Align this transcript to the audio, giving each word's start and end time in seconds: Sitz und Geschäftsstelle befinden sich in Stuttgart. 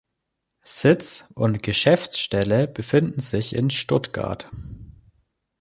Sitz 0.65 1.27
und 1.35 1.61
Geschäftsstelle 1.61 2.67
befinden 2.67 3.21
sich 3.21 3.53
in 3.53 3.69
Stuttgart. 3.69 4.49